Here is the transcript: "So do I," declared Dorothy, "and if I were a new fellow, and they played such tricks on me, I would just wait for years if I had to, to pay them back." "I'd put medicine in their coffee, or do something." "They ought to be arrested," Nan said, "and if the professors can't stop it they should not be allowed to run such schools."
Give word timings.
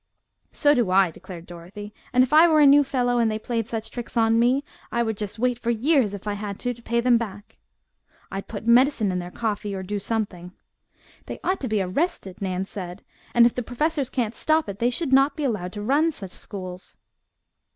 "So 0.51 0.73
do 0.73 0.89
I," 0.89 1.11
declared 1.11 1.45
Dorothy, 1.45 1.93
"and 2.11 2.23
if 2.23 2.33
I 2.33 2.47
were 2.47 2.59
a 2.59 2.65
new 2.65 2.83
fellow, 2.83 3.19
and 3.19 3.29
they 3.29 3.37
played 3.37 3.67
such 3.69 3.91
tricks 3.91 4.17
on 4.17 4.39
me, 4.39 4.63
I 4.91 5.03
would 5.03 5.15
just 5.15 5.37
wait 5.37 5.59
for 5.59 5.69
years 5.69 6.15
if 6.15 6.25
I 6.25 6.33
had 6.33 6.57
to, 6.61 6.73
to 6.73 6.81
pay 6.81 7.01
them 7.01 7.19
back." 7.19 7.57
"I'd 8.31 8.47
put 8.47 8.65
medicine 8.65 9.11
in 9.11 9.19
their 9.19 9.29
coffee, 9.29 9.75
or 9.75 9.83
do 9.83 9.99
something." 9.99 10.53
"They 11.27 11.39
ought 11.43 11.59
to 11.59 11.67
be 11.67 11.83
arrested," 11.83 12.41
Nan 12.41 12.65
said, 12.65 13.03
"and 13.35 13.45
if 13.45 13.53
the 13.53 13.61
professors 13.61 14.09
can't 14.09 14.33
stop 14.33 14.67
it 14.67 14.79
they 14.79 14.89
should 14.89 15.13
not 15.13 15.35
be 15.35 15.43
allowed 15.43 15.71
to 15.73 15.83
run 15.83 16.11
such 16.11 16.31
schools." 16.31 16.97